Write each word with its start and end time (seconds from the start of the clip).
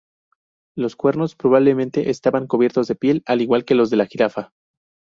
Los 0.75 0.95
cuernos 0.95 1.35
probablemente 1.35 2.09
estaban 2.09 2.47
cubiertos 2.47 2.87
con 2.87 2.97
piel, 2.97 3.21
al 3.27 3.39
igual 3.41 3.65
que 3.65 3.75
los 3.75 3.91
de 3.91 3.97
la 3.97 4.07
jirafa. 4.07 4.51